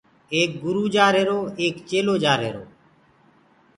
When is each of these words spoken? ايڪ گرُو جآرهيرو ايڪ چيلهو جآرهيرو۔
ايڪ 0.33 0.51
گرُو 0.63 0.83
جآرهيرو 0.95 1.39
ايڪ 1.61 1.75
چيلهو 1.89 2.15
جآرهيرو۔ 2.23 2.63